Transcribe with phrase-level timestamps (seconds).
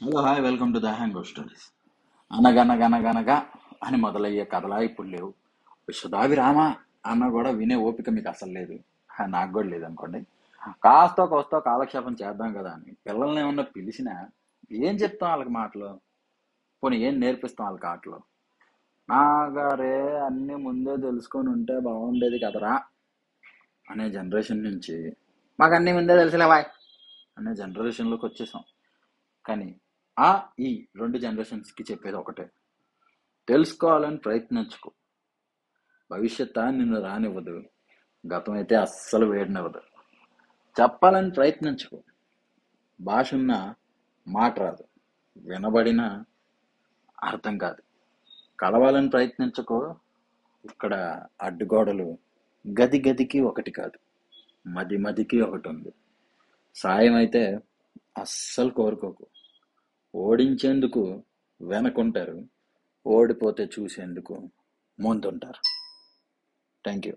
[0.00, 1.64] Hello hi welcome to the hang stories
[2.30, 3.34] అనగనగనగనగా
[3.82, 5.28] అని మొదలయ్యే కథలా ఇప్పుడు లేవు.
[5.88, 6.58] విశ్వదాభిరామ
[7.06, 8.76] అన్న కూడా వినే ఓపిక మీకు అసలు లేదు.
[9.34, 10.20] నాకు కూడా లేదనుకోండి.
[10.62, 14.14] కాస్త కాస్తో కోస్తో కాలక్షేపం చేద్దాం కదా అని పిల్లల్ని ఏమన్నా పిలిచినా
[14.86, 15.90] ఏం చెప్తాం వాళ్ళకి మాటలు?
[16.82, 18.18] పోనీ ఏం నేర్పిస్తాం వాళ్ళకి ఆటలు?
[19.08, 19.94] నాగారే
[20.28, 22.74] అన్ని ముందే తెలుసుకొని ఉంటే బాగుండేది కదరా
[23.90, 24.96] అనే జనరేషన్ నుంచి.
[25.60, 26.66] మాకు అన్ని ముందే తెలుసులేవాయ్
[27.38, 28.64] అనే జనరేషన్లోకి వచ్చేసాం.
[29.44, 29.70] కానీ
[30.20, 32.50] ఆ ఈ రెండు జనరేషన్స్కి చెప్పేది ఒకటే.
[33.48, 34.92] తెలుసుకోవాలని ప్రయత్నించుకో.
[36.10, 37.64] భవిష్యత్తు నిన్ను రానివ్వదు.
[38.34, 39.80] గతం అయితే అస్సలు వేడినివ్వదు.
[40.80, 42.02] చెప్పాలని ప్రయత్నించుకో.
[43.00, 43.74] భాష ఉన్న
[44.28, 44.84] మాట రాదు.
[45.36, 46.24] వినబడిన
[47.24, 47.82] అర్థం కాదు.
[48.60, 49.96] కలవాలని ప్రయత్నించుకో.
[50.64, 52.18] ఇక్కడ అడ్డుగోడలు
[52.80, 53.98] గది గదికి ఒకటి కాదు.
[54.68, 55.92] మది మదికి ఒకటి ఉంది.
[56.74, 57.58] సాయం అయితే
[58.18, 59.26] అస్సలు కోరుకోకు.
[60.14, 61.02] ఓడించేందుకు
[61.60, 62.38] వెనకుంటారు
[63.06, 64.34] ఓడిపోతే చూసేందుకు
[64.98, 65.60] ముందుంటారు.
[66.84, 67.16] Thank you